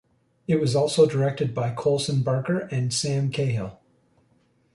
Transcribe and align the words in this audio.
It 0.47 0.59
was 0.59 0.75
also 0.75 1.05
directed 1.05 1.53
by 1.53 1.69
Colson 1.75 2.23
Baker 2.23 2.61
and 2.71 2.91
Sam 2.91 3.29
Cahill. 3.29 3.79